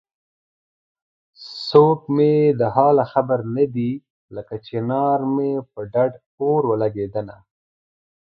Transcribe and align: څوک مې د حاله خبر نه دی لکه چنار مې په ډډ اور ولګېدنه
څوک 1.67 1.99
مې 2.15 2.33
د 2.59 2.61
حاله 2.75 3.05
خبر 3.13 3.39
نه 3.55 3.65
دی 3.75 3.91
لکه 4.35 4.55
چنار 4.67 5.19
مې 5.35 5.51
په 5.71 5.79
ډډ 5.93 6.11
اور 6.41 6.61
ولګېدنه 6.69 7.35